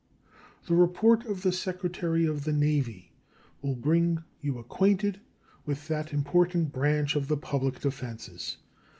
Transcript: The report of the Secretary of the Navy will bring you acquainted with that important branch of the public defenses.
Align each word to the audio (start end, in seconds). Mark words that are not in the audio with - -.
The 0.65 0.73
report 0.73 1.25
of 1.27 1.43
the 1.43 1.51
Secretary 1.51 2.25
of 2.25 2.43
the 2.43 2.51
Navy 2.51 3.11
will 3.61 3.75
bring 3.75 4.23
you 4.39 4.57
acquainted 4.57 5.19
with 5.63 5.87
that 5.89 6.11
important 6.11 6.71
branch 6.71 7.15
of 7.15 7.27
the 7.27 7.37
public 7.37 7.79
defenses. 7.81 8.57